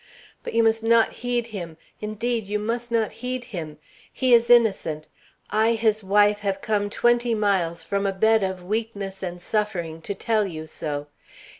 But 0.43 0.55
you 0.55 0.63
must 0.63 0.81
not 0.81 1.11
heed 1.11 1.45
him. 1.45 1.77
Indeed 1.99 2.47
you 2.47 2.57
must 2.57 2.89
not 2.91 3.11
heed 3.11 3.43
him. 3.43 3.77
He 4.11 4.33
is 4.33 4.49
innocent; 4.49 5.05
I, 5.51 5.73
his 5.75 6.03
wife, 6.03 6.39
have 6.39 6.59
come 6.59 6.89
twenty 6.89 7.35
miles, 7.35 7.83
from 7.83 8.07
a 8.07 8.11
bed 8.11 8.41
of 8.41 8.63
weakness 8.63 9.21
and 9.21 9.39
suffering, 9.39 10.01
to 10.01 10.15
tell 10.15 10.47
you 10.47 10.65
so. 10.65 11.05